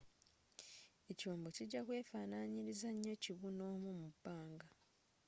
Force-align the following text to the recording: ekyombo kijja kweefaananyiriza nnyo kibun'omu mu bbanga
ekyombo 1.11 1.47
kijja 1.55 1.81
kweefaananyiriza 1.85 2.89
nnyo 2.93 3.13
kibun'omu 3.23 3.89
mu 3.99 4.07
bbanga 4.13 4.67